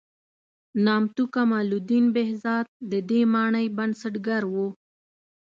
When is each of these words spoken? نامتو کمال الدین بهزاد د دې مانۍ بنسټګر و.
نامتو 0.85 1.23
کمال 1.35 1.67
الدین 1.75 2.05
بهزاد 2.15 2.65
د 2.91 2.93
دې 3.09 3.21
مانۍ 3.33 3.65
بنسټګر 3.77 4.43
و. 4.53 4.55